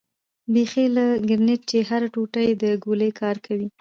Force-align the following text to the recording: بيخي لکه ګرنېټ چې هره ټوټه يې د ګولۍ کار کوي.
بيخي 0.53 0.85
لکه 0.95 1.21
ګرنېټ 1.29 1.61
چې 1.69 1.77
هره 1.89 2.07
ټوټه 2.13 2.39
يې 2.45 2.53
د 2.61 2.63
ګولۍ 2.83 3.11
کار 3.21 3.35
کوي. 3.45 3.67